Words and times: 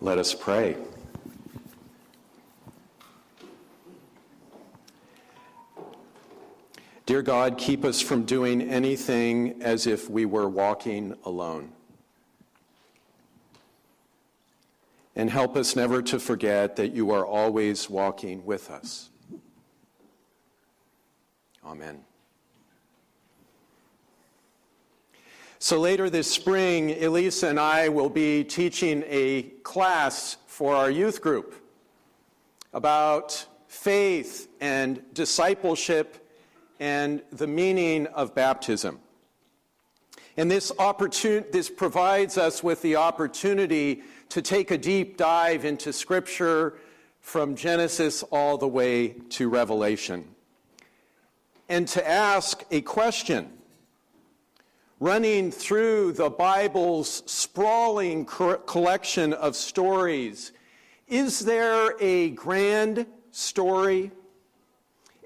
Let 0.00 0.18
us 0.18 0.34
pray. 0.34 0.76
Dear 7.06 7.22
God, 7.22 7.56
keep 7.56 7.84
us 7.84 8.00
from 8.00 8.24
doing 8.24 8.60
anything 8.60 9.62
as 9.62 9.86
if 9.86 10.10
we 10.10 10.24
were 10.24 10.48
walking 10.48 11.14
alone. 11.24 11.72
And 15.14 15.30
help 15.30 15.56
us 15.56 15.76
never 15.76 16.02
to 16.02 16.18
forget 16.18 16.76
that 16.76 16.92
you 16.92 17.12
are 17.12 17.24
always 17.24 17.88
walking 17.88 18.44
with 18.44 18.70
us. 18.70 19.08
Amen. 21.64 22.00
So 25.66 25.80
later 25.80 26.08
this 26.08 26.30
spring, 26.30 27.02
Elisa 27.02 27.48
and 27.48 27.58
I 27.58 27.88
will 27.88 28.08
be 28.08 28.44
teaching 28.44 29.02
a 29.08 29.50
class 29.64 30.36
for 30.46 30.76
our 30.76 30.88
youth 30.88 31.20
group 31.20 31.60
about 32.72 33.44
faith 33.66 34.48
and 34.60 35.02
discipleship 35.12 36.24
and 36.78 37.20
the 37.32 37.48
meaning 37.48 38.06
of 38.06 38.32
baptism. 38.32 39.00
And 40.36 40.48
this, 40.48 40.70
opportun- 40.70 41.50
this 41.50 41.68
provides 41.68 42.38
us 42.38 42.62
with 42.62 42.80
the 42.82 42.94
opportunity 42.94 44.04
to 44.28 44.42
take 44.42 44.70
a 44.70 44.78
deep 44.78 45.16
dive 45.16 45.64
into 45.64 45.92
Scripture 45.92 46.74
from 47.20 47.56
Genesis 47.56 48.22
all 48.30 48.56
the 48.56 48.68
way 48.68 49.16
to 49.30 49.48
Revelation. 49.48 50.28
And 51.68 51.88
to 51.88 52.08
ask 52.08 52.62
a 52.70 52.82
question 52.82 53.55
running 54.98 55.50
through 55.50 56.12
the 56.12 56.30
Bible's 56.30 57.22
sprawling 57.26 58.24
collection 58.24 59.32
of 59.34 59.54
stories, 59.54 60.52
is 61.06 61.40
there 61.40 61.94
a 62.00 62.30
grand 62.30 63.06
story, 63.30 64.10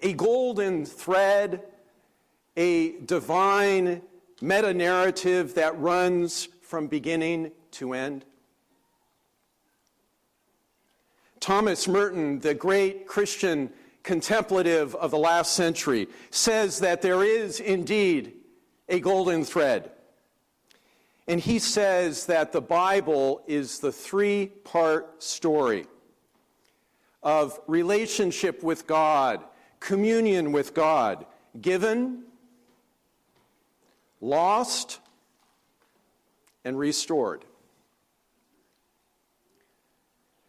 a 0.03 0.12
golden 0.15 0.85
thread, 0.85 1.62
a 2.57 2.99
divine 3.01 4.03
meta 4.41 4.75
narrative 4.75 5.55
that 5.55 5.79
runs 5.79 6.49
from 6.62 6.89
beginning 6.89 7.53
to 7.71 7.93
end? 7.93 8.25
Thomas 11.39 11.89
Merton, 11.89 12.41
the 12.41 12.55
great 12.55 13.07
Christian 13.07 13.71
contemplative 14.03 14.95
of 14.97 15.12
the 15.12 15.19
last 15.19 15.55
century, 15.55 16.09
says 16.31 16.81
that 16.81 17.01
there 17.01 17.23
is 17.25 17.61
indeed 17.61 18.40
a 18.91 19.01
golden 19.01 19.45
thread. 19.45 19.91
And 21.27 21.41
he 21.41 21.61
says 21.61 22.27
that 22.27 22.51
the 22.51 22.61
Bible 22.61 23.43
is 23.47 23.79
the 23.79 23.93
three 23.93 24.47
part 24.65 25.23
story 25.23 25.87
of 27.23 27.59
relationship 27.69 28.63
with 28.65 28.87
God, 28.87 29.45
communion 29.79 30.51
with 30.51 30.75
God, 30.75 31.25
given, 31.61 32.25
lost, 34.21 34.99
and 36.65 36.77
restored. 36.77 37.45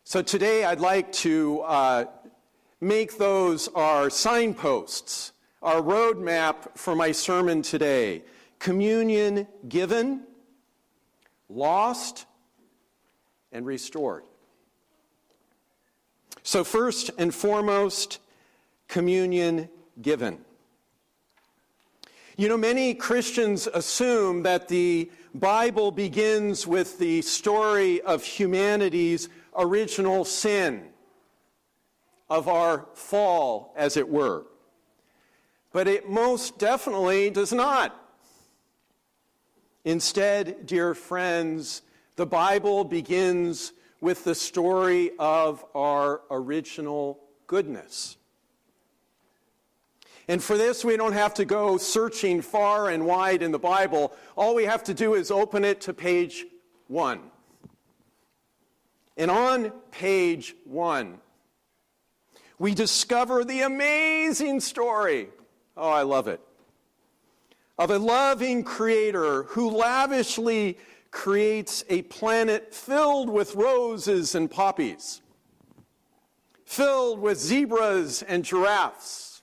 So 0.04 0.22
today 0.22 0.66
I'd 0.66 0.80
like 0.80 1.12
to 1.14 1.62
uh, 1.62 2.06
make 2.82 3.18
those 3.18 3.68
our 3.70 4.10
signposts 4.10 5.32
our 5.62 5.82
roadmap 5.82 6.78
for 6.78 6.96
my 6.96 7.12
sermon 7.12 7.62
today 7.62 8.24
communion 8.60 9.48
given, 9.68 10.22
lost, 11.50 12.28
and 13.52 13.66
restored. 13.66 14.24
So, 16.44 16.64
first 16.64 17.10
and 17.18 17.34
foremost, 17.34 18.20
communion 18.88 19.68
given. 20.00 20.40
You 22.38 22.50
know, 22.50 22.58
many 22.58 22.94
Christians 22.94 23.68
assume 23.68 24.44
that 24.44 24.68
the 24.68 25.12
Bible 25.34 25.92
begins 25.92 26.68
with 26.68 27.00
the 27.00 27.22
story 27.24 28.02
of 28.02 28.24
humanity's 28.24 29.28
original 29.56 30.24
sin, 30.24 30.84
of 32.30 32.48
our 32.48 32.86
fall, 32.94 33.74
as 33.76 33.98
it 33.98 34.08
were 34.08 34.46
but 35.72 35.88
it 35.88 36.10
most 36.10 36.58
definitely 36.58 37.30
does 37.30 37.54
not. 37.54 37.98
Instead, 39.84 40.66
dear 40.66 40.94
friends, 40.94 41.82
the 42.16 42.26
Bible 42.26 42.84
begins 42.84 43.74
with 44.00 44.24
the 44.24 44.36
story 44.36 45.12
of 45.18 45.64
our 45.74 46.22
original 46.30 47.20
goodness. 47.48 48.18
And 50.28 50.42
for 50.42 50.58
this, 50.58 50.86
we 50.86 50.98
don't 50.98 51.14
have 51.14 51.34
to 51.36 51.46
go 51.46 51.78
searching 51.78 52.42
far 52.42 52.90
and 52.90 53.06
wide 53.06 53.42
in 53.42 53.52
the 53.52 53.60
Bible. 53.60 54.14
All 54.36 54.56
we 54.56 54.66
have 54.66 54.84
to 54.86 54.94
do 54.94 55.16
is 55.16 55.32
open 55.32 55.66
it 55.66 55.82
to 55.82 55.94
page 55.94 56.46
one. 56.88 57.20
And 59.18 59.32
on 59.32 59.72
page 59.92 60.56
one, 60.64 61.20
we 62.60 62.74
discover 62.74 63.44
the 63.44 63.62
amazing 63.62 64.60
story 64.60 65.30
Oh, 65.78 65.90
I 65.90 66.04
love 66.04 66.28
it. 66.28 66.42
Of 67.78 67.92
a 67.92 67.98
loving 67.98 68.64
creator 68.64 69.44
who 69.44 69.70
lavishly 69.70 70.78
creates 71.10 71.84
a 71.90 72.04
planet 72.04 72.74
filled 72.74 73.30
with 73.30 73.56
roses 73.56 74.36
and 74.36 74.50
poppies, 74.50 75.22
filled 76.66 77.20
with 77.20 77.40
zebras 77.40 78.24
and 78.24 78.44
giraffes, 78.46 79.42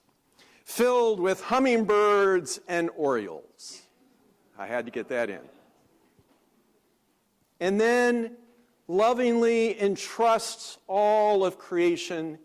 filled 0.64 1.20
with 1.20 1.42
hummingbirds 1.42 2.60
and 2.68 2.90
orioles. 2.96 3.82
I 4.58 4.66
had 4.66 4.84
to 4.86 4.90
get 4.90 5.08
that 5.08 5.30
in. 5.30 5.40
And 7.60 7.80
then 7.80 8.36
lovingly 8.86 9.80
entrusts 9.80 10.78
all 10.86 11.44
of 11.44 11.58
creation 11.58 12.38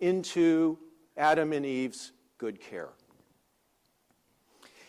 into 0.00 0.78
Adam 1.16 1.52
and 1.52 1.66
Eve's 1.66 2.12
good 2.38 2.60
care. 2.60 2.88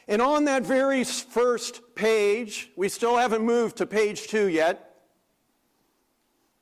And 0.09 0.23
on 0.23 0.45
that 0.45 0.63
very 0.63 1.03
first 1.03 1.81
page, 1.93 2.71
we 2.75 2.89
still 2.89 3.15
haven't 3.15 3.43
moved 3.43 3.77
to 3.77 3.85
page 3.85 4.27
two 4.27 4.47
yet, 4.47 4.95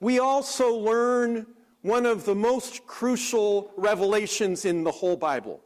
we 0.01 0.19
also 0.19 0.75
learn 0.75 1.47
one 1.81 2.05
of 2.05 2.25
the 2.25 2.35
most 2.35 2.85
crucial 2.85 3.71
revelations 3.77 4.65
in 4.65 4.83
the 4.83 4.91
whole 4.91 5.15
Bible. 5.15 5.61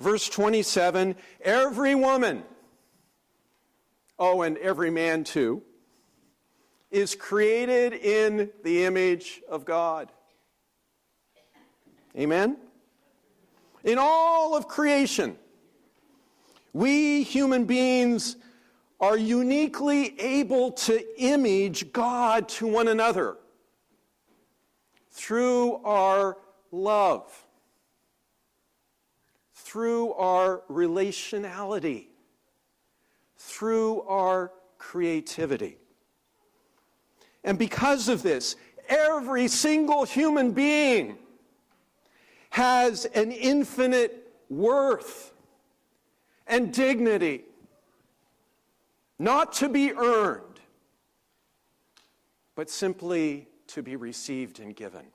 Verse 0.00 0.28
27 0.28 1.14
Every 1.42 1.94
woman, 1.94 2.42
oh, 4.18 4.42
and 4.42 4.58
every 4.58 4.90
man 4.90 5.22
too, 5.22 5.62
is 6.90 7.14
created 7.14 7.92
in 7.92 8.50
the 8.64 8.84
image 8.84 9.42
of 9.48 9.64
God. 9.64 10.10
Amen? 12.18 12.56
In 13.84 13.98
all 13.98 14.56
of 14.56 14.66
creation, 14.66 15.38
we 16.76 17.22
human 17.22 17.64
beings 17.64 18.36
are 19.00 19.16
uniquely 19.16 20.20
able 20.20 20.72
to 20.72 21.02
image 21.18 21.90
God 21.90 22.50
to 22.50 22.66
one 22.66 22.88
another 22.88 23.38
through 25.10 25.76
our 25.84 26.36
love, 26.70 27.46
through 29.54 30.12
our 30.12 30.64
relationality, 30.68 32.08
through 33.38 34.02
our 34.02 34.52
creativity. 34.76 35.78
And 37.42 37.58
because 37.58 38.10
of 38.10 38.22
this, 38.22 38.54
every 38.86 39.48
single 39.48 40.04
human 40.04 40.52
being 40.52 41.16
has 42.50 43.06
an 43.06 43.32
infinite 43.32 44.30
worth 44.50 45.32
and 46.46 46.72
dignity, 46.72 47.44
not 49.18 49.52
to 49.54 49.68
be 49.68 49.92
earned, 49.92 50.60
but 52.54 52.70
simply 52.70 53.48
to 53.68 53.82
be 53.82 53.96
received 53.96 54.60
and 54.60 54.74
given. 54.74 55.06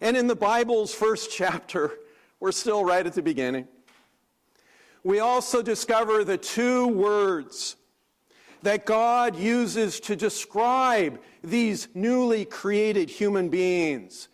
And 0.00 0.16
in 0.16 0.26
the 0.26 0.36
Bible's 0.36 0.94
first 0.94 1.30
chapter, 1.32 1.92
we're 2.40 2.52
still 2.52 2.84
right 2.84 3.06
at 3.06 3.14
the 3.14 3.22
beginning. 3.22 3.68
We 5.02 5.20
also 5.20 5.62
discover 5.62 6.24
the 6.24 6.38
two 6.38 6.88
words 6.88 7.76
that 8.62 8.86
God 8.86 9.36
uses 9.36 10.00
to 10.00 10.16
describe 10.16 11.20
these 11.42 11.88
newly 11.94 12.46
created 12.46 13.10
human 13.10 13.50
beings 13.50 14.28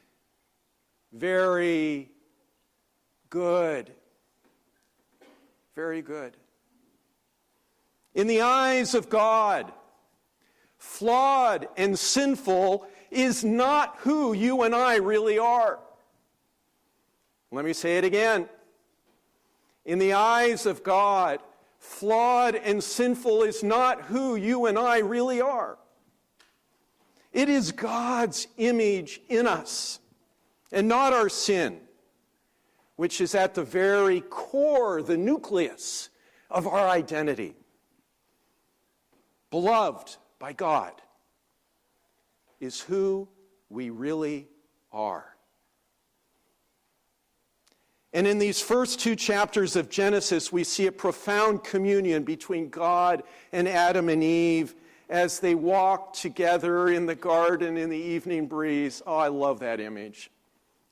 very 1.12 2.10
good. 3.30 3.92
Very 5.74 6.02
good. 6.02 6.36
In 8.14 8.26
the 8.26 8.42
eyes 8.42 8.94
of 8.94 9.08
God, 9.08 9.72
flawed 10.76 11.68
and 11.76 11.98
sinful 11.98 12.86
is 13.10 13.44
not 13.44 13.96
who 14.00 14.32
you 14.32 14.62
and 14.62 14.74
I 14.74 14.96
really 14.96 15.38
are. 15.38 15.78
Let 17.52 17.64
me 17.64 17.72
say 17.72 17.98
it 17.98 18.04
again. 18.04 18.48
In 19.84 19.98
the 19.98 20.12
eyes 20.12 20.66
of 20.66 20.82
God, 20.82 21.40
flawed 21.78 22.54
and 22.54 22.82
sinful 22.82 23.42
is 23.42 23.62
not 23.62 24.02
who 24.02 24.36
you 24.36 24.66
and 24.66 24.78
I 24.78 24.98
really 24.98 25.40
are. 25.40 25.78
It 27.32 27.48
is 27.48 27.72
God's 27.72 28.48
image 28.56 29.20
in 29.28 29.46
us 29.46 30.00
and 30.72 30.88
not 30.88 31.12
our 31.12 31.28
sin, 31.28 31.80
which 33.00 33.22
is 33.22 33.34
at 33.34 33.54
the 33.54 33.64
very 33.64 34.20
core, 34.20 35.00
the 35.00 35.16
nucleus 35.16 36.10
of 36.50 36.66
our 36.66 36.86
identity. 36.86 37.54
Beloved 39.50 40.18
by 40.38 40.52
God 40.52 40.92
is 42.60 42.78
who 42.78 43.26
we 43.70 43.88
really 43.88 44.48
are. 44.92 45.24
And 48.12 48.26
in 48.26 48.38
these 48.38 48.60
first 48.60 49.00
two 49.00 49.16
chapters 49.16 49.76
of 49.76 49.88
Genesis, 49.88 50.52
we 50.52 50.62
see 50.62 50.86
a 50.86 50.92
profound 50.92 51.64
communion 51.64 52.22
between 52.22 52.68
God 52.68 53.22
and 53.50 53.66
Adam 53.66 54.10
and 54.10 54.22
Eve 54.22 54.74
as 55.08 55.40
they 55.40 55.54
walk 55.54 56.12
together 56.12 56.90
in 56.90 57.06
the 57.06 57.14
garden 57.14 57.78
in 57.78 57.88
the 57.88 57.96
evening 57.96 58.46
breeze. 58.46 59.00
Oh, 59.06 59.16
I 59.16 59.28
love 59.28 59.60
that 59.60 59.80
image, 59.80 60.30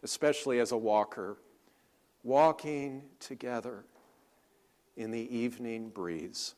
especially 0.02 0.58
as 0.58 0.72
a 0.72 0.78
walker. 0.78 1.36
Walking 2.28 3.04
together 3.20 3.86
in 4.98 5.10
the 5.10 5.34
evening 5.34 5.88
breeze. 5.88 6.54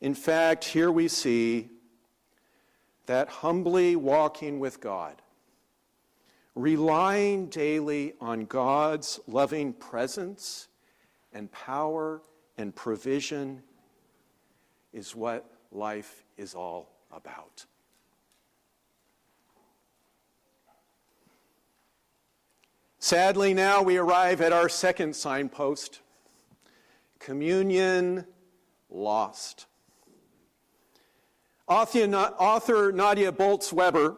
In 0.00 0.14
fact, 0.14 0.64
here 0.64 0.92
we 0.92 1.08
see 1.08 1.70
that 3.06 3.28
humbly 3.28 3.96
walking 3.96 4.60
with 4.60 4.80
God 4.80 5.20
relying 6.54 7.48
daily 7.48 8.14
on 8.20 8.44
God's 8.44 9.18
loving 9.26 9.72
presence 9.72 10.68
and 11.32 11.50
power 11.50 12.22
and 12.58 12.72
provision 12.76 13.60
is 14.92 15.16
what 15.16 15.50
life 15.72 16.22
is 16.36 16.54
all 16.54 16.92
about. 17.12 17.66
Sadly, 23.04 23.52
now 23.52 23.82
we 23.82 23.98
arrive 23.98 24.40
at 24.40 24.54
our 24.54 24.70
second 24.70 25.14
signpost 25.14 26.00
communion 27.18 28.24
lost. 28.88 29.66
Author 31.68 32.92
Nadia 32.92 33.30
Bolz 33.30 33.74
Weber 33.74 34.16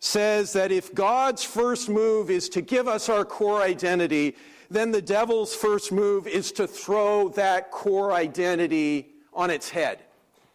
says 0.00 0.52
that 0.52 0.70
if 0.70 0.94
God's 0.94 1.44
first 1.44 1.88
move 1.88 2.28
is 2.28 2.50
to 2.50 2.60
give 2.60 2.88
us 2.88 3.08
our 3.08 3.24
core 3.24 3.62
identity, 3.62 4.36
then 4.68 4.90
the 4.90 5.00
devil's 5.00 5.54
first 5.54 5.90
move 5.90 6.26
is 6.26 6.52
to 6.52 6.66
throw 6.66 7.30
that 7.30 7.70
core 7.70 8.12
identity 8.12 9.14
on 9.32 9.48
its 9.48 9.70
head, 9.70 10.00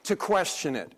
to 0.04 0.16
question 0.16 0.76
it. 0.76 0.94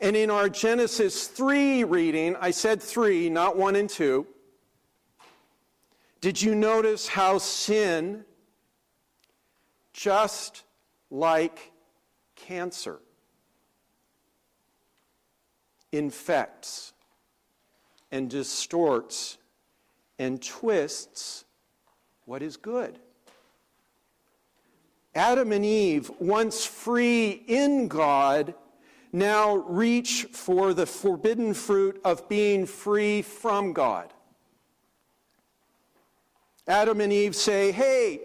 And 0.00 0.16
in 0.16 0.28
our 0.28 0.48
Genesis 0.48 1.28
3 1.28 1.84
reading, 1.84 2.34
I 2.40 2.50
said 2.50 2.82
3, 2.82 3.30
not 3.30 3.56
1 3.56 3.76
and 3.76 3.88
2. 3.88 4.26
Did 6.20 6.40
you 6.40 6.54
notice 6.54 7.06
how 7.06 7.38
sin, 7.38 8.24
just 9.92 10.64
like 11.10 11.72
cancer, 12.34 12.98
infects 15.92 16.92
and 18.10 18.30
distorts 18.30 19.38
and 20.18 20.42
twists 20.42 21.44
what 22.24 22.42
is 22.42 22.56
good. 22.56 22.98
Adam 25.14 25.52
and 25.52 25.64
Eve, 25.64 26.10
once 26.18 26.64
free 26.66 27.42
in 27.46 27.88
God, 27.88 28.54
now 29.12 29.56
reach 29.56 30.26
for 30.32 30.74
the 30.74 30.86
forbidden 30.86 31.54
fruit 31.54 32.00
of 32.04 32.28
being 32.28 32.66
free 32.66 33.22
from 33.22 33.72
God. 33.72 34.12
Adam 36.66 37.00
and 37.00 37.12
Eve 37.12 37.36
say, 37.36 37.72
Hey, 37.72 38.20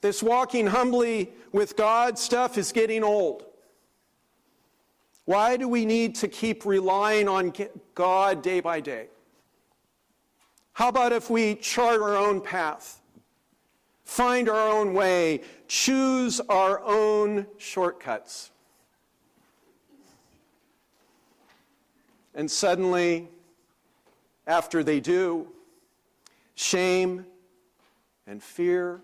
this 0.00 0.22
walking 0.22 0.66
humbly 0.66 1.32
with 1.52 1.76
God 1.76 2.18
stuff 2.18 2.58
is 2.58 2.72
getting 2.72 3.02
old. 3.02 3.46
Why 5.24 5.56
do 5.56 5.68
we 5.68 5.86
need 5.86 6.16
to 6.16 6.28
keep 6.28 6.66
relying 6.66 7.28
on 7.28 7.52
God 7.94 8.42
day 8.42 8.60
by 8.60 8.80
day? 8.80 9.06
How 10.74 10.88
about 10.88 11.12
if 11.12 11.30
we 11.30 11.54
chart 11.54 12.02
our 12.02 12.16
own 12.16 12.40
path, 12.40 13.00
find 14.02 14.48
our 14.48 14.68
own 14.68 14.92
way, 14.92 15.40
choose 15.68 16.40
our 16.48 16.82
own 16.84 17.46
shortcuts? 17.56 18.50
And 22.34 22.50
suddenly, 22.50 23.28
after 24.46 24.82
they 24.82 24.98
do, 24.98 25.46
shame 26.54 27.26
and 28.26 28.42
fear 28.42 29.00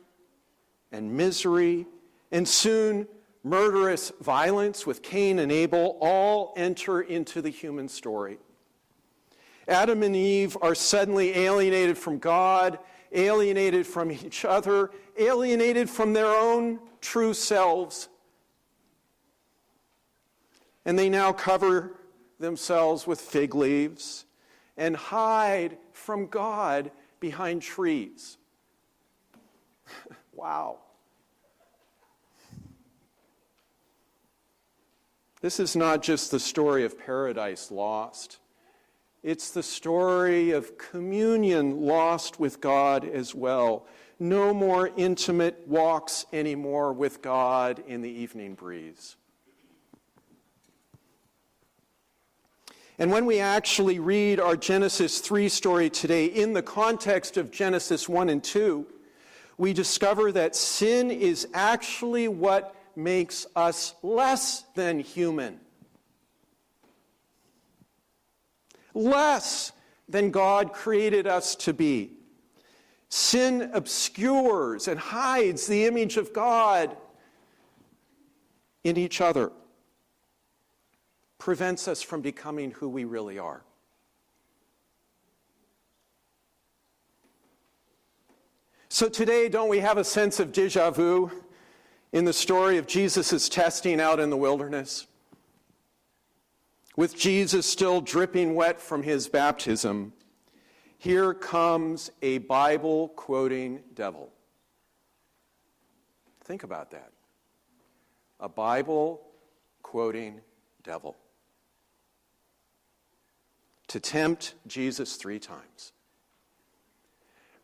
and 0.93 1.13
misery 1.13 1.87
and 2.33 2.47
soon 2.47 3.07
murderous 3.43 4.13
violence 4.21 4.87
with 4.87 5.03
Cain 5.03 5.39
and 5.39 5.51
Abel 5.51 5.97
all 6.01 6.53
enter 6.57 7.01
into 7.01 7.41
the 7.41 7.51
human 7.51 7.89
story. 7.89 8.39
Adam 9.69 10.03
and 10.03 10.17
Eve 10.17 10.57
are 10.63 10.75
suddenly 10.75 11.37
alienated 11.37 11.97
from 11.97 12.19
God, 12.19 12.79
alienated 13.13 13.87
from 13.87 14.11
each 14.11 14.45
other, 14.45 14.91
alienated 15.19 15.89
from 15.89 16.13
their 16.13 16.27
own 16.27 16.81
true 17.01 17.33
selves. 17.33 18.09
And 20.85 20.99
they 20.99 21.09
now 21.09 21.33
cover 21.33 21.93
themselves 22.39 23.07
with 23.07 23.21
fig 23.21 23.55
leaves 23.55 24.25
and 24.77 24.97
hide 24.97 25.77
from 25.93 26.27
God 26.27 26.91
behind 27.21 27.63
trees. 27.63 28.39
wow. 30.33 30.79
This 35.41 35.61
is 35.61 35.75
not 35.75 36.03
just 36.03 36.31
the 36.31 36.41
story 36.41 36.85
of 36.85 36.99
paradise 36.99 37.71
lost. 37.71 38.39
It's 39.23 39.51
the 39.51 39.63
story 39.63 40.51
of 40.51 40.77
communion 40.77 41.83
lost 41.83 42.41
with 42.41 42.61
God 42.61 43.07
as 43.07 43.35
well. 43.35 43.87
No 44.19 44.53
more 44.53 44.91
intimate 44.97 45.67
walks 45.67 46.27
anymore 46.33 46.93
with 46.93 47.23
God 47.23 47.83
in 47.87 48.03
the 48.03 48.11
evening 48.11 48.55
breeze. 48.55 49.17
And 53.01 53.11
when 53.11 53.25
we 53.25 53.41
actually 53.41 53.99
read 53.99 54.41
our 54.41 54.59
Genesis 54.59 55.21
3 55.21 55.49
story 55.49 55.89
today 55.89 56.27
in 56.27 56.53
the 56.53 56.61
context 56.61 57.39
of 57.39 57.51
Genesis 57.51 58.07
1 58.07 58.29
and 58.29 58.45
2, 58.45 58.87
we 59.57 59.73
discover 59.73 60.31
that 60.33 60.55
sin 60.55 61.11
is 61.11 61.49
actually 61.55 62.29
what 62.29 62.77
makes 62.95 63.47
us 63.57 63.95
less 64.03 64.65
than 64.75 65.01
human. 65.01 65.59
Less 68.93 69.73
than 70.07 70.31
God 70.31 70.75
created 70.75 71.27
us 71.27 71.57
to 71.57 71.73
be. 71.73 72.11
Sin 73.09 73.71
obscures 73.73 74.89
and 74.89 75.01
hides 75.01 75.67
the 75.67 75.87
image 75.87 76.19
of 76.19 76.35
God 76.35 76.95
in 78.85 78.99
each 78.99 79.23
other, 79.23 79.53
prevents 81.41 81.89
us 81.89 82.01
from 82.03 82.21
becoming 82.21 82.71
who 82.71 82.89
we 82.89 83.05
really 83.05 83.41
are. 83.41 83.65
So 88.89 89.09
today, 89.09 89.49
don't 89.49 89.69
we 89.69 89.81
have 89.81 89.99
a 89.99 90.05
sense 90.05 90.39
of 90.39 90.53
deja 90.53 90.93
vu? 90.93 91.33
in 92.13 92.25
the 92.25 92.33
story 92.33 92.77
of 92.77 92.87
Jesus' 92.87 93.49
testing 93.49 94.01
out 94.01 94.19
in 94.19 94.31
the 94.31 94.37
wilderness, 94.37 95.07
with 96.97 97.17
Jesus 97.17 97.67
still 97.67 98.01
dripping 98.01 98.55
wet 98.55 98.81
from 98.81 99.03
his 99.03 99.29
baptism, 99.29 100.13
here 100.99 101.33
comes 101.33 102.11
a 102.21 102.39
Bible 102.39 103.09
quoting 103.11 103.81
devil. 103.95 104.31
Think 106.45 106.65
about 106.65 106.91
that. 106.91 107.13
A 108.41 108.49
Bible 108.49 109.23
quoting 109.83 110.41
devil. 110.83 111.17
To 113.91 113.99
tempt 113.99 114.55
Jesus 114.69 115.17
three 115.17 115.41
times. 115.41 115.93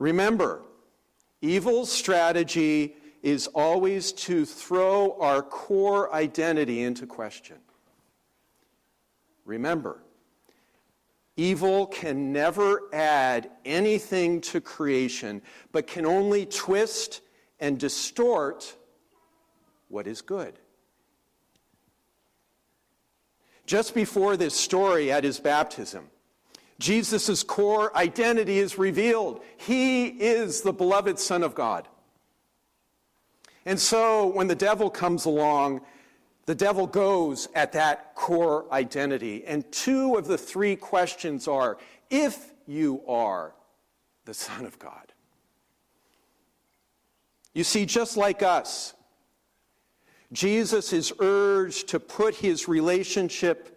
Remember, 0.01 0.63
evil's 1.41 1.91
strategy 1.93 2.97
is 3.23 3.47
always 3.55 4.11
to 4.13 4.45
throw 4.45 5.17
our 5.21 5.41
core 5.41 6.13
identity 6.13 6.83
into 6.83 7.07
question. 7.07 7.59
Remember, 9.45 10.03
evil 11.37 11.87
can 11.87 12.33
never 12.33 12.93
add 12.93 13.49
anything 13.65 14.41
to 14.41 14.61
creation, 14.61 15.43
but 15.71 15.87
can 15.87 16.05
only 16.05 16.45
twist 16.45 17.21
and 17.61 17.79
distort 17.79 18.75
what 19.87 20.09
is 20.09 20.23
good. 20.23 20.59
Just 23.65 23.95
before 23.95 24.37
this 24.37 24.57
story 24.57 25.13
at 25.13 25.23
his 25.23 25.39
baptism, 25.39 26.11
Jesus' 26.79 27.43
core 27.43 27.97
identity 27.97 28.59
is 28.59 28.79
revealed. 28.79 29.43
He 29.57 30.07
is 30.07 30.61
the 30.61 30.73
beloved 30.73 31.19
Son 31.19 31.43
of 31.43 31.55
God. 31.55 31.89
And 33.65 33.81
so 33.81 34.27
when 34.27 34.47
the 34.47 34.55
devil 34.55 34.91
comes 34.91 35.25
along, 35.25 35.81
the 36.45 36.55
devil 36.55 36.87
goes 36.87 37.49
at 37.55 37.73
that 37.73 38.15
core 38.15 38.67
identity. 38.73 39.45
And 39.45 39.71
two 39.73 40.15
of 40.15 40.27
the 40.27 40.39
three 40.39 40.77
questions 40.77 41.49
are 41.49 41.79
if 42.11 42.53
you 42.67 43.03
are 43.09 43.55
the 44.25 44.35
Son 44.35 44.67
of 44.67 44.79
God. 44.79 45.13
You 47.55 47.65
see, 47.65 47.87
just 47.87 48.17
like 48.17 48.43
us, 48.43 48.93
Jesus 50.33 50.93
is 50.93 51.13
urged 51.21 51.89
to 51.89 52.01
put 52.01 52.35
his 52.35 52.69
relationship 52.69 53.76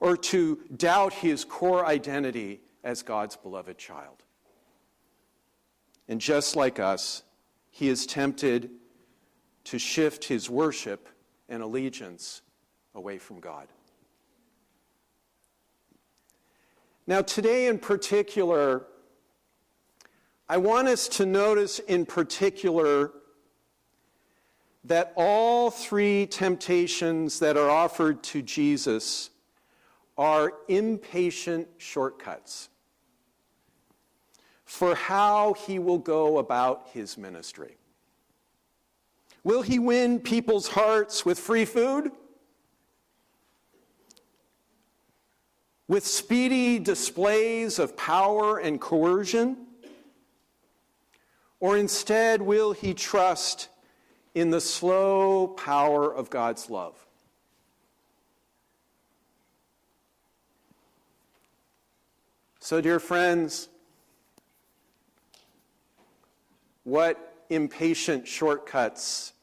or 0.00 0.16
to 0.16 0.58
doubt 0.76 1.12
his 1.12 1.44
core 1.44 1.86
identity 1.86 2.60
as 2.82 3.02
God's 3.02 3.36
beloved 3.36 3.78
child. 3.78 4.22
And 6.08 6.20
just 6.20 6.56
like 6.56 6.78
us, 6.78 7.22
he 7.70 7.88
is 7.88 8.06
tempted 8.06 8.70
to 9.64 9.78
shift 9.78 10.24
his 10.24 10.50
worship 10.50 11.08
and 11.48 11.62
allegiance 11.62 12.42
away 12.94 13.18
from 13.18 13.40
God. 13.40 13.68
Now, 17.06 17.22
today 17.22 17.66
in 17.66 17.78
particular, 17.78 18.86
I 20.48 20.58
want 20.58 20.88
us 20.88 21.08
to 21.08 21.26
notice 21.26 21.78
in 21.78 22.06
particular 22.06 23.12
that 24.84 25.12
all 25.16 25.70
three 25.70 26.26
temptations 26.26 27.38
that 27.38 27.56
are 27.56 27.70
offered 27.70 28.22
to 28.24 28.42
Jesus 28.42 29.30
are 30.16 30.52
impatient 30.68 31.68
shortcuts 31.76 32.68
for 34.64 34.94
how 34.94 35.54
he 35.54 35.78
will 35.78 35.98
go 35.98 36.38
about 36.38 36.88
his 36.92 37.18
ministry. 37.18 37.76
Will 39.42 39.62
he 39.62 39.78
win 39.78 40.20
people's 40.20 40.68
hearts 40.68 41.24
with 41.24 41.38
free 41.38 41.64
food? 41.64 42.10
With 45.86 46.06
speedy 46.06 46.78
displays 46.78 47.78
of 47.78 47.96
power 47.96 48.58
and 48.58 48.80
coercion? 48.80 49.66
Or 51.60 51.76
instead, 51.76 52.40
will 52.40 52.72
he 52.72 52.94
trust 52.94 53.68
in 54.34 54.50
the 54.50 54.60
slow 54.60 55.48
power 55.48 56.12
of 56.12 56.30
God's 56.30 56.70
love? 56.70 57.06
So, 62.64 62.80
dear 62.80 62.98
friends, 62.98 63.68
what 66.84 67.44
impatient 67.50 68.26
shortcuts 68.26 69.34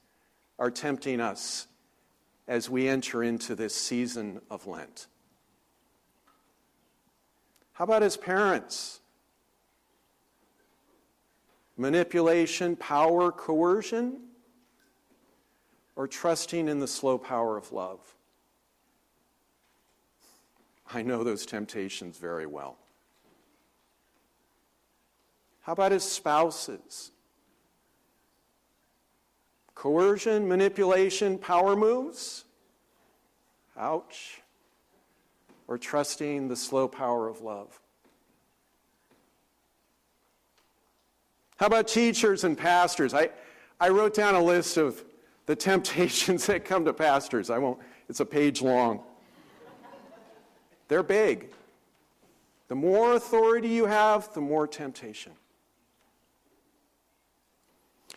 are 0.57 0.71
tempting 0.71 1.21
us 1.21 1.67
as 2.47 2.67
we 2.67 2.87
enter 2.87 3.21
into 3.21 3.53
this 3.53 3.75
season 3.75 4.41
of 4.49 4.65
Lent? 4.65 5.05
How 7.73 7.83
about 7.83 8.01
as 8.01 8.17
parents? 8.17 9.01
Manipulation, 11.77 12.75
power, 12.75 13.31
coercion, 13.31 14.19
or 15.95 16.07
trusting 16.07 16.67
in 16.67 16.79
the 16.79 16.87
slow 16.87 17.19
power 17.19 17.55
of 17.55 17.71
love? 17.71 17.99
I 20.91 21.03
know 21.03 21.23
those 21.23 21.45
temptations 21.45 22.17
very 22.17 22.47
well. 22.47 22.79
How 25.61 25.73
about 25.73 25.91
his 25.91 26.03
spouses? 26.03 27.11
Coercion, 29.75 30.47
manipulation, 30.47 31.37
power 31.37 31.75
moves? 31.75 32.45
Ouch. 33.77 34.41
Or 35.67 35.77
trusting 35.77 36.47
the 36.47 36.55
slow 36.55 36.87
power 36.87 37.27
of 37.27 37.41
love? 37.41 37.79
How 41.57 41.67
about 41.67 41.87
teachers 41.87 42.43
and 42.43 42.57
pastors? 42.57 43.13
I, 43.13 43.29
I 43.79 43.89
wrote 43.89 44.15
down 44.15 44.33
a 44.33 44.43
list 44.43 44.77
of 44.77 45.03
the 45.45 45.55
temptations 45.55 46.45
that 46.47 46.65
come 46.65 46.85
to 46.85 46.93
pastors. 46.93 47.51
I 47.51 47.59
won't, 47.59 47.79
it's 48.09 48.19
a 48.19 48.25
page 48.25 48.61
long. 48.61 49.01
They're 50.87 51.03
big. 51.03 51.51
The 52.67 52.75
more 52.75 53.13
authority 53.13 53.69
you 53.69 53.85
have, 53.85 54.33
the 54.33 54.41
more 54.41 54.67
temptation. 54.67 55.33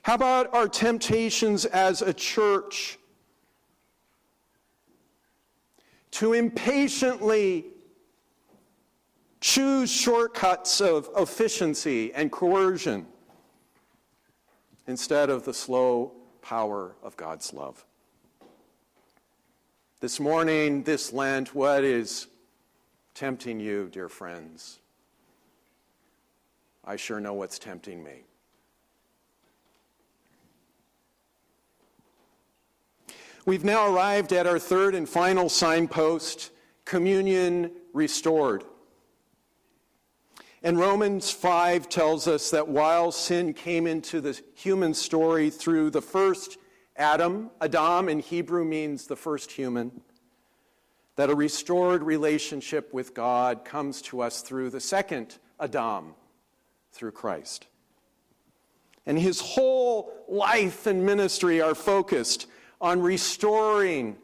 How 0.05 0.17
about 0.17 0.53
our 0.53 0.69
temptations 0.69 1.65
as 1.65 2.03
a 2.03 2.13
church? 2.13 2.99
To 6.11 6.35
impatiently 6.35 7.65
choose 9.41 9.91
shortcuts 9.91 10.83
of 10.83 11.09
efficiency 11.17 12.13
and 12.13 12.31
coercion 12.31 13.07
instead 14.87 15.31
of 15.31 15.47
the 15.47 15.55
slow 15.55 16.13
power 16.43 16.97
of 17.03 17.17
God's 17.17 17.55
love. 17.55 17.83
This 20.01 20.21
morning, 20.21 20.83
this 20.83 21.15
Lent, 21.15 21.55
what 21.55 21.83
is 21.83 22.27
tempting 23.15 23.59
you, 23.59 23.89
dear 23.91 24.11
friends? 24.11 24.81
I 26.85 26.97
sure 26.97 27.21
know 27.21 27.33
what's 27.33 27.59
tempting 27.59 28.05
me. 28.05 28.25
We've 33.47 33.65
now 33.65 33.93
arrived 33.93 34.33
at 34.33 34.47
our 34.47 34.59
third 34.59 34.95
and 34.95 35.07
final 35.07 35.51
signpost 35.51 36.51
communion 36.87 37.73
restored. 37.93 38.65
And 40.63 40.79
Romans 40.79 41.31
5 41.31 41.91
tells 41.91 42.27
us 42.27 42.51
that 42.53 42.69
while 42.69 43.13
sin 43.13 43.53
came 43.53 43.87
into 43.87 44.23
the 44.23 44.41
human 44.55 44.95
story 44.95 45.51
through 45.51 45.91
the 45.91 46.01
first 46.01 46.57
Adam, 46.97 47.51
Adam 47.61 48.09
in 48.09 48.21
Hebrew 48.21 48.65
means 48.65 49.07
the 49.07 49.17
first 49.17 49.53
human, 49.53 50.01
that 51.17 51.29
a 51.29 51.35
restored 51.35 52.03
relationship 52.03 52.95
with 52.95 53.13
God 53.13 53.63
comes 53.63 54.01
to 54.03 54.23
us 54.23 54.41
through 54.41 54.71
the 54.71 54.81
second 54.81 55.37
Adam, 55.61 56.15
through 56.93 57.13
Christ. 57.13 57.67
And 59.05 59.19
his 59.19 59.39
whole 59.39 60.11
life 60.29 60.87
and 60.87 61.05
ministry 61.05 61.61
are 61.61 61.75
focused 61.75 62.47
on 62.81 63.01
restoring 63.01 64.17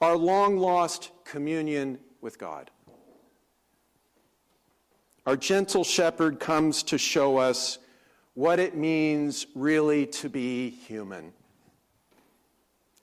our 0.00 0.16
long 0.16 0.56
lost 0.56 1.10
communion 1.24 1.98
with 2.20 2.38
God. 2.38 2.70
Our 5.26 5.36
gentle 5.36 5.84
shepherd 5.84 6.40
comes 6.40 6.82
to 6.84 6.98
show 6.98 7.36
us 7.36 7.78
what 8.34 8.58
it 8.58 8.74
means 8.74 9.46
really 9.54 10.06
to 10.06 10.28
be 10.28 10.70
human, 10.70 11.32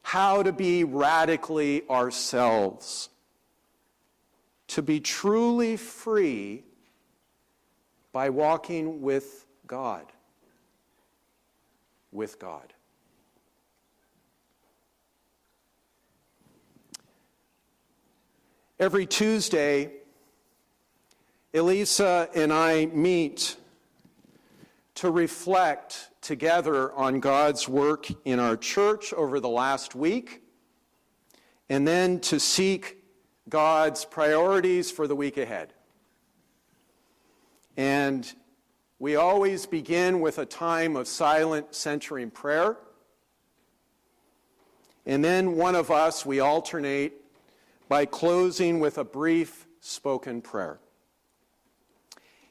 how 0.02 0.42
to 0.42 0.52
be 0.52 0.84
radically 0.84 1.88
ourselves, 1.90 3.10
to 4.68 4.82
be 4.82 5.00
truly 5.00 5.78
free 5.78 6.64
by 8.12 8.30
walking 8.30 9.02
with 9.02 9.46
God. 9.68 10.12
With 12.12 12.40
God. 12.40 12.74
Every 18.80 19.08
Tuesday, 19.08 19.92
Elisa 21.52 22.30
and 22.36 22.54
I 22.54 22.86
meet 22.86 23.56
to 24.96 25.10
reflect 25.10 26.12
together 26.22 26.94
on 26.94 27.20
God's 27.20 27.68
work 27.68 28.08
in 28.24 28.40
our 28.40 28.56
church 28.56 29.14
over 29.14 29.40
the 29.40 29.50
last 29.50 29.96
week, 29.96 30.44
and 31.70 31.88
then 31.88 32.20
to 32.20 32.40
seek 32.40 32.98
God's 33.50 34.06
priorities 34.06 34.92
for 34.92 35.08
the 35.08 35.16
week 35.16 35.38
ahead. 35.38 35.74
And 37.78 38.32
we 39.00 39.16
always 39.16 39.66
begin 39.66 40.20
with 40.22 40.38
a 40.38 40.46
time 40.46 40.96
of 40.96 41.08
silent 41.08 41.74
centering 41.74 42.30
prayer 42.30 42.78
And 45.08 45.24
then 45.24 45.56
one 45.56 45.76
of 45.76 45.90
us, 45.90 46.26
we 46.26 46.42
alternate 46.42 47.14
by 47.88 48.06
closing 48.06 48.80
with 48.80 48.98
a 48.98 49.04
brief 49.04 49.68
spoken 49.80 50.42
prayer. 50.42 50.80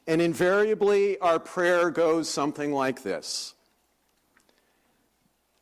And 0.07 0.21
invariably, 0.21 1.19
our 1.19 1.39
prayer 1.39 1.91
goes 1.91 2.29
something 2.29 2.71
like 2.71 3.03
this 3.03 3.53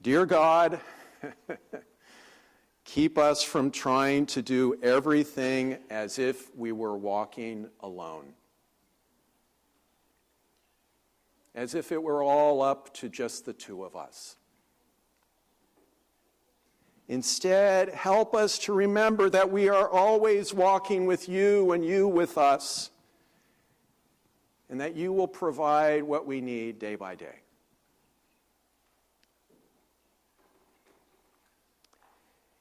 Dear 0.02 0.26
God, 0.26 0.80
keep 2.86 3.18
us 3.18 3.42
from 3.42 3.72
trying 3.72 4.28
to 4.28 4.42
do 4.42 4.76
everything 4.84 5.80
as 5.90 6.20
if 6.20 6.56
we 6.56 6.72
were 6.72 6.96
walking 6.96 7.70
alone. 7.80 8.34
As 11.56 11.74
if 11.74 11.92
it 11.92 12.04
were 12.04 12.22
all 12.22 12.62
up 12.62 12.94
to 12.96 13.10
just 13.10 13.46
the 13.46 13.54
two 13.54 13.84
of 13.84 13.96
us. 13.96 14.36
Instead, 17.08 17.90
help 17.90 18.34
us 18.34 18.58
to 18.58 18.74
remember 18.74 19.30
that 19.30 19.52
we 19.52 19.70
are 19.70 19.88
always 19.90 20.54
walking 20.54 21.06
with 21.06 21.30
you 21.30 21.72
and 21.72 21.86
you 21.86 22.08
with 22.08 22.38
us, 22.38 22.90
and 24.70 24.82
that 24.82 24.96
you 24.96 25.14
will 25.14 25.28
provide 25.28 26.02
what 26.02 26.26
we 26.26 26.42
need 26.42 26.80
day 26.80 26.96
by 26.96 27.14
day. 27.14 27.36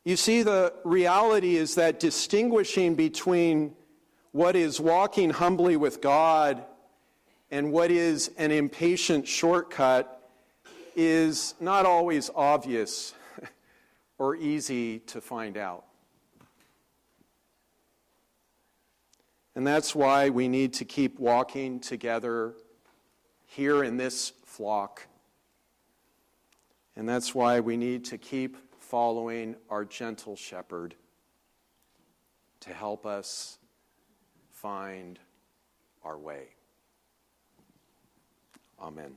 You 0.04 0.16
see, 0.16 0.42
the 0.42 0.74
reality 0.84 1.56
is 1.56 1.76
that 1.76 1.98
distinguishing 1.98 2.94
between 2.94 3.74
what 4.32 4.54
is 4.54 4.78
walking 4.78 5.30
humbly 5.30 5.78
with 5.78 6.02
God 6.02 6.62
and 7.50 7.72
what 7.72 7.90
is 7.90 8.30
an 8.36 8.50
impatient 8.50 9.26
shortcut 9.26 10.30
is 10.94 11.54
not 11.58 11.86
always 11.86 12.30
obvious 12.34 13.14
or 14.18 14.36
easy 14.36 15.00
to 15.00 15.20
find 15.20 15.56
out. 15.56 15.84
And 19.56 19.66
that's 19.66 19.94
why 19.94 20.30
we 20.30 20.48
need 20.48 20.72
to 20.74 20.84
keep 20.84 21.18
walking 21.18 21.78
together 21.78 22.54
here 23.46 23.84
in 23.84 23.96
this 23.96 24.32
flock. 24.44 25.06
And 26.96 27.08
that's 27.08 27.34
why 27.34 27.60
we 27.60 27.76
need 27.76 28.04
to 28.06 28.18
keep 28.18 28.56
following 28.80 29.56
our 29.70 29.84
gentle 29.84 30.36
shepherd 30.36 30.94
to 32.60 32.72
help 32.72 33.06
us 33.06 33.58
find 34.50 35.18
our 36.04 36.18
way. 36.18 36.48
Amen. 38.80 39.14